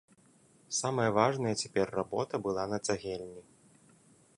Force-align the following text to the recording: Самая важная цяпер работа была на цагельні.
Самая 0.77 1.05
важная 1.19 1.53
цяпер 1.65 1.87
работа 1.99 2.35
была 2.49 2.63
на 2.73 2.77
цагельні. 2.89 3.41